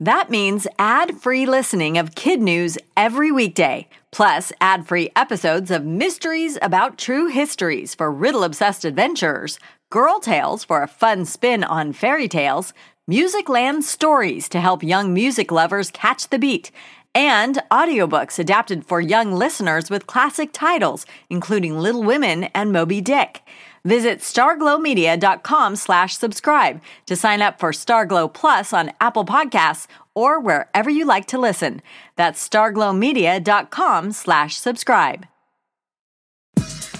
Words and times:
That 0.00 0.28
means 0.28 0.66
ad 0.78 1.16
free 1.16 1.46
listening 1.46 1.96
of 1.96 2.14
kid 2.14 2.42
news 2.42 2.76
every 2.98 3.32
weekday, 3.32 3.88
plus 4.12 4.52
ad 4.60 4.86
free 4.86 5.08
episodes 5.16 5.70
of 5.70 5.86
mysteries 5.86 6.58
about 6.60 6.98
true 6.98 7.28
histories 7.28 7.94
for 7.94 8.12
riddle 8.12 8.44
obsessed 8.44 8.84
adventurers, 8.84 9.58
girl 9.88 10.20
tales 10.20 10.64
for 10.64 10.82
a 10.82 10.86
fun 10.86 11.24
spin 11.24 11.64
on 11.64 11.94
fairy 11.94 12.28
tales, 12.28 12.74
Musicland 13.10 13.84
stories 13.84 14.50
to 14.50 14.60
help 14.60 14.82
young 14.82 15.14
music 15.14 15.50
lovers 15.50 15.90
catch 15.90 16.28
the 16.28 16.38
beat, 16.38 16.70
and 17.14 17.62
audiobooks 17.70 18.38
adapted 18.38 18.84
for 18.84 19.00
young 19.00 19.32
listeners 19.32 19.88
with 19.88 20.06
classic 20.06 20.50
titles, 20.52 21.06
including 21.30 21.78
Little 21.78 22.02
Women 22.02 22.44
and 22.54 22.70
Moby 22.70 23.00
Dick. 23.00 23.40
Visit 23.86 24.18
starglowmedia.com 24.18 25.76
slash 25.76 26.16
subscribe 26.16 26.80
to 27.06 27.14
sign 27.14 27.40
up 27.40 27.60
for 27.60 27.70
Starglow 27.70 28.34
Plus 28.34 28.72
on 28.72 28.90
Apple 29.00 29.24
Podcasts 29.24 29.86
or 30.12 30.40
wherever 30.40 30.90
you 30.90 31.04
like 31.04 31.26
to 31.26 31.38
listen. 31.38 31.80
That's 32.16 32.48
starglowmedia.com 32.48 34.10
slash 34.10 34.56
subscribe. 34.56 35.26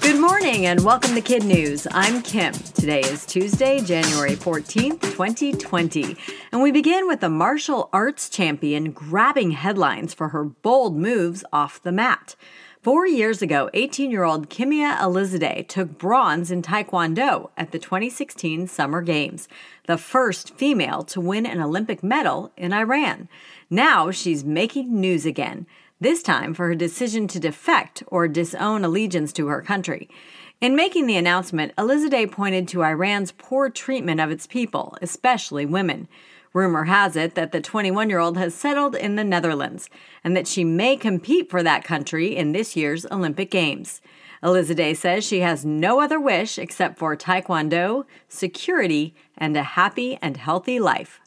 Good 0.00 0.20
morning 0.20 0.66
and 0.66 0.84
welcome 0.84 1.14
to 1.14 1.20
Kid 1.20 1.44
News. 1.44 1.86
I'm 1.92 2.20
Kim. 2.20 2.52
Today 2.52 3.02
is 3.02 3.24
Tuesday, 3.24 3.80
January 3.80 4.34
14th, 4.34 5.00
2020. 5.02 6.16
And 6.50 6.60
we 6.60 6.72
begin 6.72 7.06
with 7.06 7.20
the 7.20 7.28
martial 7.28 7.90
arts 7.92 8.28
champion 8.28 8.90
grabbing 8.90 9.52
headlines 9.52 10.12
for 10.12 10.30
her 10.30 10.42
bold 10.42 10.96
moves 10.96 11.44
off 11.52 11.80
the 11.80 11.92
mat. 11.92 12.34
Four 12.82 13.06
years 13.06 13.42
ago, 13.42 13.70
18 13.74 14.10
year 14.10 14.24
old 14.24 14.50
Kimia 14.50 14.98
Alizadeh 14.98 15.68
took 15.68 15.98
bronze 15.98 16.50
in 16.50 16.62
Taekwondo 16.62 17.50
at 17.56 17.70
the 17.70 17.78
2016 17.78 18.66
Summer 18.66 19.02
Games, 19.02 19.46
the 19.86 19.96
first 19.96 20.56
female 20.56 21.04
to 21.04 21.20
win 21.20 21.46
an 21.46 21.60
Olympic 21.60 22.02
medal 22.02 22.50
in 22.56 22.72
Iran. 22.72 23.28
Now 23.70 24.10
she's 24.10 24.42
making 24.42 25.00
news 25.00 25.24
again, 25.24 25.64
this 26.00 26.24
time 26.24 26.54
for 26.54 26.66
her 26.66 26.74
decision 26.74 27.28
to 27.28 27.38
defect 27.38 28.02
or 28.08 28.26
disown 28.26 28.84
allegiance 28.84 29.32
to 29.34 29.46
her 29.46 29.62
country. 29.62 30.08
In 30.60 30.74
making 30.74 31.06
the 31.06 31.16
announcement, 31.16 31.76
Alizadeh 31.76 32.32
pointed 32.32 32.66
to 32.66 32.82
Iran's 32.82 33.30
poor 33.30 33.70
treatment 33.70 34.20
of 34.20 34.32
its 34.32 34.48
people, 34.48 34.98
especially 35.00 35.64
women. 35.64 36.08
Rumor 36.52 36.84
has 36.84 37.16
it 37.16 37.34
that 37.34 37.52
the 37.52 37.60
21 37.60 38.10
year 38.10 38.18
old 38.18 38.36
has 38.36 38.54
settled 38.54 38.94
in 38.94 39.16
the 39.16 39.24
Netherlands 39.24 39.88
and 40.22 40.36
that 40.36 40.46
she 40.46 40.64
may 40.64 40.96
compete 40.96 41.50
for 41.50 41.62
that 41.62 41.84
country 41.84 42.36
in 42.36 42.52
this 42.52 42.76
year's 42.76 43.06
Olympic 43.06 43.50
Games. 43.50 44.00
Alizadeh 44.42 44.96
says 44.96 45.24
she 45.24 45.40
has 45.40 45.64
no 45.64 46.00
other 46.00 46.20
wish 46.20 46.58
except 46.58 46.98
for 46.98 47.16
Taekwondo, 47.16 48.04
security, 48.28 49.14
and 49.38 49.56
a 49.56 49.62
happy 49.62 50.18
and 50.20 50.36
healthy 50.36 50.80
life. 50.80 51.20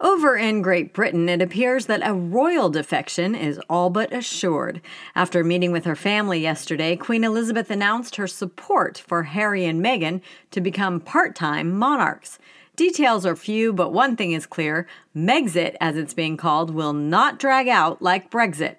Over 0.00 0.36
in 0.36 0.62
Great 0.62 0.94
Britain, 0.94 1.28
it 1.28 1.42
appears 1.42 1.86
that 1.86 2.06
a 2.06 2.14
royal 2.14 2.68
defection 2.68 3.34
is 3.34 3.60
all 3.68 3.90
but 3.90 4.12
assured. 4.12 4.80
After 5.16 5.42
meeting 5.42 5.72
with 5.72 5.84
her 5.86 5.96
family 5.96 6.38
yesterday, 6.40 6.94
Queen 6.94 7.24
Elizabeth 7.24 7.68
announced 7.68 8.14
her 8.14 8.28
support 8.28 8.98
for 8.98 9.24
Harry 9.24 9.64
and 9.64 9.84
Meghan 9.84 10.20
to 10.52 10.60
become 10.60 11.00
part 11.00 11.34
time 11.34 11.76
monarchs. 11.76 12.38
Details 12.78 13.26
are 13.26 13.34
few, 13.34 13.72
but 13.72 13.92
one 13.92 14.14
thing 14.14 14.30
is 14.30 14.46
clear 14.46 14.86
Megxit, 15.12 15.74
as 15.80 15.96
it's 15.96 16.14
being 16.14 16.36
called, 16.36 16.70
will 16.70 16.92
not 16.92 17.40
drag 17.40 17.66
out 17.66 18.00
like 18.00 18.30
Brexit. 18.30 18.76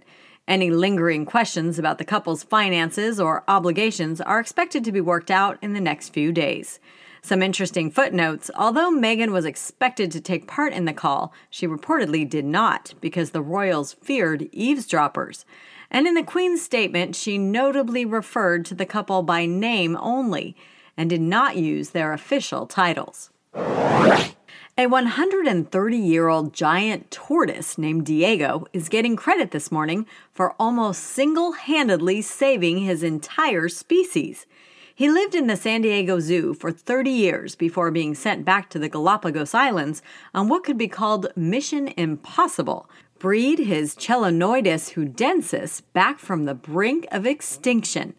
Any 0.48 0.72
lingering 0.72 1.26
questions 1.26 1.78
about 1.78 1.98
the 1.98 2.06
couple's 2.06 2.42
finances 2.42 3.20
or 3.20 3.44
obligations 3.50 4.22
are 4.22 4.40
expected 4.40 4.86
to 4.86 4.94
be 4.94 5.02
worked 5.02 5.30
out 5.30 5.58
in 5.62 5.74
the 5.74 5.82
next 5.82 6.14
few 6.14 6.32
days. 6.32 6.80
Some 7.22 7.42
interesting 7.44 7.92
footnotes 7.92 8.50
although 8.56 8.90
Meghan 8.90 9.34
was 9.34 9.44
expected 9.44 10.14
to 10.14 10.22
take 10.22 10.48
part 10.48 10.72
in 10.72 10.86
the 10.86 10.94
call, 10.94 11.34
she 11.50 11.68
reportedly 11.68 12.28
did 12.28 12.46
not 12.46 12.94
because 13.02 13.32
the 13.32 13.42
royals 13.42 13.98
feared 14.02 14.48
eavesdroppers. 14.54 15.46
And 15.92 16.08
in 16.08 16.14
the 16.14 16.24
Queen's 16.24 16.62
statement, 16.62 17.18
she 17.18 17.38
notably 17.38 18.06
referred 18.06 18.64
to 18.68 18.76
the 18.76 18.86
couple 18.86 19.24
by 19.24 19.46
name 19.46 19.98
only 20.00 20.56
and 20.96 21.10
did 21.10 21.20
not 21.20 21.58
use 21.58 21.90
their 21.90 22.14
official 22.14 22.66
titles. 22.66 23.30
A 23.54 24.88
130 24.88 25.98
year 25.98 26.28
old 26.28 26.54
giant 26.54 27.12
tortoise 27.12 27.78
named 27.78 28.06
Diego 28.06 28.66
is 28.72 28.90
getting 28.90 29.16
credit 29.16 29.52
this 29.52 29.72
morning 29.72 30.06
for 30.32 30.56
almost 30.60 31.04
single 31.04 31.54
handedly 31.54 32.22
saving 32.22 32.80
his 32.80 33.04
entire 33.04 33.68
species. 33.68 34.46
He 34.94 35.10
lived 35.10 35.34
in 35.34 35.48
the 35.48 35.56
San 35.56 35.82
Diego 35.82 36.20
Zoo 36.20 36.54
for 36.54 36.72
30 36.72 37.10
years 37.10 37.56
before 37.56 37.90
being 37.90 38.14
sent 38.14 38.46
back 38.46 38.70
to 38.70 38.80
the 38.80 38.90
Galapagos 38.90 39.54
Islands 39.54 40.02
on 40.34 40.48
what 40.50 40.64
could 40.64 40.78
be 40.78 40.88
called 40.88 41.28
Mission 41.36 41.88
Impossible. 41.98 42.90
Breed 43.18 43.60
his 43.60 43.96
Chelonoidis 43.96 44.94
hoodensis 44.94 45.82
back 45.94 46.20
from 46.20 46.46
the 46.46 46.54
brink 46.54 47.08
of 47.12 47.26
extinction. 47.26 48.14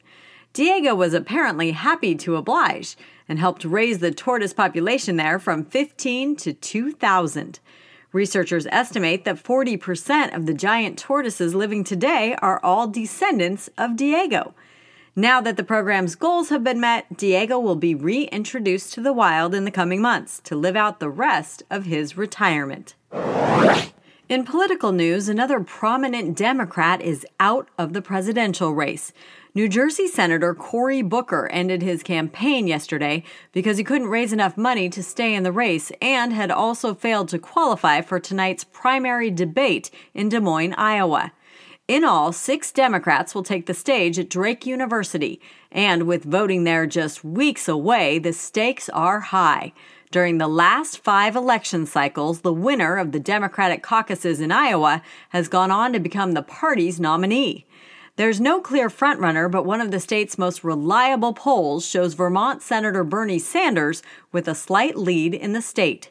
Diego 0.52 0.94
was 0.94 1.14
apparently 1.14 1.70
happy 1.70 2.14
to 2.16 2.36
oblige 2.36 2.97
and 3.30 3.38
helped 3.38 3.64
raise 3.64 4.00
the 4.00 4.10
tortoise 4.10 4.52
population 4.52 5.14
there 5.14 5.38
from 5.38 5.64
15 5.64 6.34
to 6.34 6.52
2,000. 6.52 7.60
Researchers 8.12 8.66
estimate 8.72 9.24
that 9.24 9.42
40% 9.42 10.34
of 10.34 10.46
the 10.46 10.52
giant 10.52 10.98
tortoises 10.98 11.54
living 11.54 11.84
today 11.84 12.34
are 12.42 12.60
all 12.64 12.88
descendants 12.88 13.70
of 13.78 13.94
Diego. 13.94 14.52
Now 15.14 15.41
that 15.42 15.56
the 15.56 15.62
program's 15.62 16.16
goals 16.16 16.48
have 16.48 16.64
been 16.64 16.80
met, 16.80 17.16
Diego 17.16 17.56
will 17.60 17.76
be 17.76 17.94
reintroduced 17.94 18.92
to 18.94 19.00
the 19.00 19.12
wild 19.12 19.54
in 19.54 19.64
the 19.64 19.70
coming 19.70 20.02
months 20.02 20.41
to 20.41 20.56
live 20.56 20.74
out 20.74 20.98
the 20.98 21.08
rest 21.08 21.62
of 21.70 21.84
his 21.84 22.16
retirement. 22.16 22.97
In 24.28 24.44
political 24.44 24.91
news, 24.91 25.28
another 25.28 25.60
prominent 25.60 26.36
Democrat 26.36 27.00
is 27.00 27.26
out 27.38 27.68
of 27.78 27.92
the 27.92 28.02
presidential 28.02 28.72
race. 28.74 29.12
New 29.52 29.68
Jersey 29.68 30.06
Senator 30.06 30.54
Cory 30.54 31.02
Booker 31.02 31.48
ended 31.50 31.82
his 31.82 32.04
campaign 32.04 32.68
yesterday 32.68 33.24
because 33.50 33.78
he 33.78 33.84
couldn't 33.84 34.06
raise 34.06 34.32
enough 34.32 34.56
money 34.56 34.88
to 34.88 35.02
stay 35.02 35.34
in 35.34 35.42
the 35.42 35.50
race 35.50 35.90
and 36.00 36.32
had 36.32 36.52
also 36.52 36.94
failed 36.94 37.28
to 37.30 37.38
qualify 37.38 38.00
for 38.00 38.20
tonight's 38.20 38.62
primary 38.62 39.28
debate 39.28 39.90
in 40.14 40.28
Des 40.28 40.38
Moines, 40.38 40.74
Iowa. 40.74 41.32
In 41.88 42.04
all, 42.04 42.30
six 42.30 42.70
Democrats 42.70 43.34
will 43.34 43.42
take 43.42 43.66
the 43.66 43.74
stage 43.74 44.20
at 44.20 44.30
Drake 44.30 44.66
University, 44.66 45.40
and 45.72 46.04
with 46.04 46.22
voting 46.22 46.62
there 46.62 46.86
just 46.86 47.24
weeks 47.24 47.66
away, 47.66 48.20
the 48.20 48.32
stakes 48.32 48.88
are 48.90 49.18
high. 49.18 49.72
During 50.12 50.38
the 50.38 50.46
last 50.46 51.02
five 51.02 51.34
election 51.34 51.86
cycles, 51.86 52.42
the 52.42 52.52
winner 52.52 52.96
of 52.96 53.10
the 53.10 53.18
Democratic 53.18 53.82
caucuses 53.82 54.40
in 54.40 54.52
Iowa 54.52 55.02
has 55.30 55.48
gone 55.48 55.72
on 55.72 55.92
to 55.92 55.98
become 55.98 56.32
the 56.32 56.42
party's 56.42 57.00
nominee. 57.00 57.66
There's 58.16 58.41
no 58.41 58.60
clear 58.60 58.88
frontrunner, 58.88 59.50
but 59.50 59.65
one 59.65 59.81
of 59.81 59.91
the 59.91 60.00
state's 60.00 60.37
most 60.37 60.62
reliable 60.62 61.32
polls 61.32 61.87
shows 61.87 62.15
Vermont 62.15 62.62
Senator 62.62 63.04
Bernie 63.04 63.38
Sanders 63.38 64.03
with 64.32 64.47
a 64.47 64.54
slight 64.54 64.97
lead 64.97 65.34
in 65.34 65.53
the 65.53 65.62
state. 65.62 66.10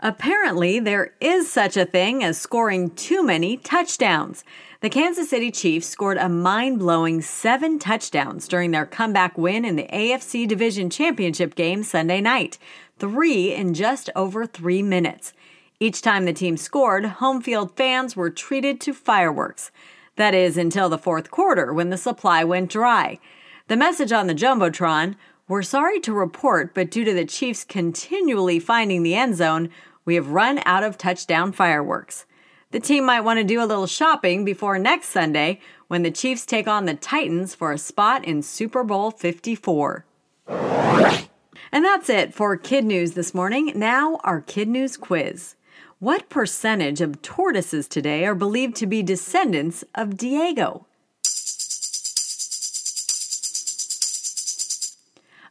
Apparently, 0.00 0.78
there 0.78 1.12
is 1.20 1.50
such 1.50 1.76
a 1.76 1.84
thing 1.84 2.22
as 2.22 2.38
scoring 2.38 2.90
too 2.90 3.22
many 3.22 3.56
touchdowns. 3.56 4.44
The 4.80 4.88
Kansas 4.88 5.28
City 5.28 5.50
Chiefs 5.50 5.88
scored 5.88 6.18
a 6.18 6.28
mind 6.28 6.78
blowing 6.78 7.20
seven 7.20 7.80
touchdowns 7.80 8.46
during 8.46 8.70
their 8.70 8.86
comeback 8.86 9.36
win 9.36 9.64
in 9.64 9.74
the 9.74 9.88
AFC 9.92 10.46
Division 10.46 10.88
Championship 10.88 11.56
game 11.56 11.82
Sunday 11.82 12.20
night, 12.20 12.58
three 13.00 13.52
in 13.52 13.74
just 13.74 14.08
over 14.14 14.46
three 14.46 14.82
minutes. 14.84 15.32
Each 15.80 16.00
time 16.00 16.26
the 16.26 16.32
team 16.32 16.56
scored, 16.56 17.04
home 17.04 17.42
field 17.42 17.76
fans 17.76 18.14
were 18.14 18.30
treated 18.30 18.80
to 18.82 18.94
fireworks. 18.94 19.72
That 20.18 20.34
is, 20.34 20.56
until 20.56 20.88
the 20.88 20.98
fourth 20.98 21.30
quarter 21.30 21.72
when 21.72 21.90
the 21.90 21.96
supply 21.96 22.42
went 22.42 22.72
dry. 22.72 23.20
The 23.68 23.76
message 23.76 24.10
on 24.10 24.26
the 24.26 24.34
Jumbotron 24.34 25.14
We're 25.46 25.62
sorry 25.62 26.00
to 26.00 26.12
report, 26.12 26.74
but 26.74 26.90
due 26.90 27.04
to 27.04 27.14
the 27.14 27.24
Chiefs 27.24 27.62
continually 27.62 28.58
finding 28.58 29.04
the 29.04 29.14
end 29.14 29.36
zone, 29.36 29.70
we 30.04 30.16
have 30.16 30.32
run 30.32 30.60
out 30.64 30.82
of 30.82 30.98
touchdown 30.98 31.52
fireworks. 31.52 32.26
The 32.72 32.80
team 32.80 33.04
might 33.04 33.20
want 33.20 33.38
to 33.38 33.44
do 33.44 33.62
a 33.62 33.64
little 33.64 33.86
shopping 33.86 34.44
before 34.44 34.76
next 34.76 35.10
Sunday 35.10 35.60
when 35.86 36.02
the 36.02 36.10
Chiefs 36.10 36.44
take 36.44 36.66
on 36.66 36.84
the 36.84 36.94
Titans 36.94 37.54
for 37.54 37.70
a 37.70 37.78
spot 37.78 38.24
in 38.24 38.42
Super 38.42 38.82
Bowl 38.82 39.12
54. 39.12 40.04
And 40.48 41.84
that's 41.84 42.10
it 42.10 42.34
for 42.34 42.56
Kid 42.56 42.84
News 42.84 43.12
this 43.12 43.34
morning. 43.34 43.72
Now, 43.76 44.18
our 44.24 44.40
Kid 44.40 44.66
News 44.66 44.96
quiz. 44.96 45.54
What 46.00 46.28
percentage 46.28 47.00
of 47.00 47.22
tortoises 47.22 47.88
today 47.88 48.24
are 48.24 48.36
believed 48.36 48.76
to 48.76 48.86
be 48.86 49.02
descendants 49.02 49.82
of 49.96 50.16
Diego? 50.16 50.86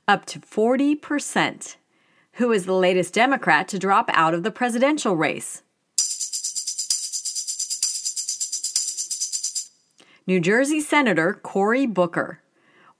Up 0.07 0.25
to 0.27 0.39
40%. 0.39 1.75
Who 2.33 2.53
is 2.53 2.65
the 2.65 2.73
latest 2.73 3.13
Democrat 3.13 3.67
to 3.67 3.77
drop 3.77 4.09
out 4.13 4.33
of 4.33 4.43
the 4.43 4.51
presidential 4.51 5.17
race? 5.17 5.63
New 10.25 10.39
Jersey 10.39 10.79
Senator 10.79 11.33
Cory 11.33 11.85
Booker. 11.85 12.39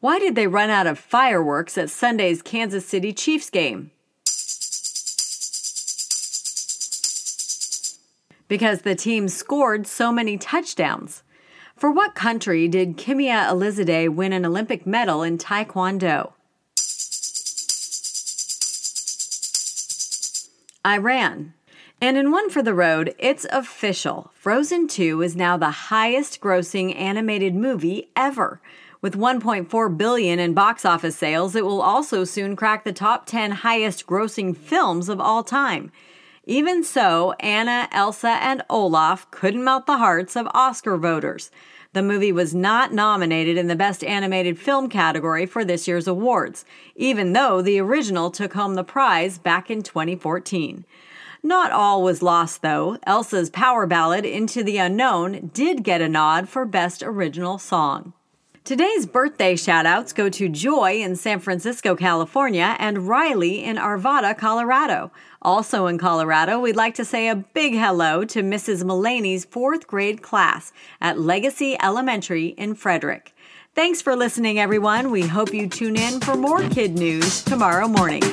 Why 0.02 0.20
did 0.20 0.36
they 0.36 0.48
run 0.48 0.70
out 0.70 0.86
of 0.86 1.00
fireworks 1.00 1.78
at 1.78 1.90
Sunday's 1.90 2.42
Kansas 2.42 2.86
City 2.86 3.14
Chiefs 3.14 3.50
game? 3.50 3.92
Because 8.48 8.82
the 8.82 8.96
team 8.96 9.28
scored 9.28 9.88
so 9.88 10.12
many 10.12 10.38
touchdowns. 10.38 11.24
For 11.76 11.92
what 11.92 12.16
country 12.16 12.68
did 12.68 12.98
Kimia 12.98 13.48
Alizadeh 13.48 14.14
win 14.14 14.34
an 14.34 14.46
Olympic 14.46 14.88
medal 14.88 15.22
in 15.22 15.38
Taekwondo? 15.38 16.34
Iran. 20.86 21.54
And 22.00 22.16
in 22.16 22.32
one 22.32 22.50
for 22.50 22.64
the 22.64 22.74
road, 22.74 23.14
it's 23.20 23.46
official. 23.52 24.32
Frozen 24.36 24.88
2 24.88 25.22
is 25.22 25.36
now 25.36 25.58
the 25.58 25.72
highest 25.72 26.40
grossing 26.40 26.96
animated 26.96 27.56
movie 27.56 28.10
ever. 28.16 28.62
With 29.02 29.16
1.4 29.16 29.98
billion 29.98 30.40
in 30.40 30.54
box 30.54 30.86
office 30.86 31.16
sales, 31.16 31.56
it 31.56 31.66
will 31.66 31.82
also 31.82 32.24
soon 32.24 32.56
crack 32.56 32.84
the 32.84 32.94
top 32.94 33.26
10 33.26 33.52
highest 33.52 34.08
grossing 34.08 34.56
films 34.56 35.10
of 35.10 35.20
all 35.20 35.44
time. 35.44 35.92
Even 36.50 36.82
so, 36.82 37.34
Anna, 37.42 37.90
Elsa, 37.92 38.40
and 38.42 38.64
Olaf 38.70 39.30
couldn't 39.32 39.66
melt 39.66 39.86
the 39.86 39.98
hearts 39.98 40.38
of 40.38 40.48
Oscar 40.54 40.96
voters. 40.96 41.52
The 41.92 42.02
movie 42.02 42.32
was 42.32 42.56
not 42.56 42.94
nominated 42.94 43.58
in 43.58 43.68
the 43.68 43.76
Best 43.76 44.02
Animated 44.02 44.58
Film 44.58 44.88
category 44.88 45.46
for 45.46 45.66
this 45.66 45.90
year's 45.90 46.08
awards, 46.08 46.64
even 46.96 47.34
though 47.34 47.62
the 47.62 47.82
original 47.82 48.32
took 48.32 48.54
home 48.54 48.76
the 48.76 48.86
prize 48.86 49.38
back 49.38 49.70
in 49.70 49.84
2014. 49.84 50.86
Not 51.44 51.74
all 51.74 52.02
was 52.02 52.22
lost, 52.22 52.62
though. 52.62 52.98
Elsa's 53.06 53.50
power 53.50 53.86
ballad, 53.86 54.24
Into 54.24 54.64
the 54.64 54.78
Unknown, 54.78 55.52
did 55.54 55.84
get 55.84 56.00
a 56.00 56.08
nod 56.08 56.48
for 56.48 56.66
Best 56.66 57.04
Original 57.04 57.58
Song. 57.58 58.14
Today's 58.68 59.06
birthday 59.06 59.54
shoutouts 59.54 60.14
go 60.14 60.28
to 60.28 60.50
Joy 60.50 61.02
in 61.02 61.16
San 61.16 61.40
Francisco, 61.40 61.96
California, 61.96 62.76
and 62.80 63.08
Riley 63.08 63.64
in 63.64 63.78
Arvada, 63.78 64.38
Colorado. 64.38 65.10
Also 65.42 65.88
in 65.88 65.98
Colorado, 65.98 66.60
we'd 66.60 66.76
like 66.76 66.94
to 66.96 67.06
say 67.06 67.30
a 67.30 67.36
big 67.38 67.76
hello 67.76 68.26
to 68.26 68.44
Mrs. 68.44 68.84
Mullaney's 68.84 69.46
fourth 69.46 69.88
grade 69.88 70.22
class 70.22 70.74
at 71.00 71.18
Legacy 71.18 71.78
Elementary 71.82 72.48
in 72.58 72.76
Frederick. 72.76 73.34
Thanks 73.74 74.02
for 74.02 74.18
listening, 74.18 74.60
everyone. 74.60 75.12
We 75.12 75.22
hope 75.22 75.54
you 75.54 75.70
tune 75.70 75.96
in 75.96 76.20
for 76.20 76.36
more 76.36 76.62
kid 76.68 76.94
news 76.94 77.44
tomorrow 77.44 77.88
morning. 77.88 78.24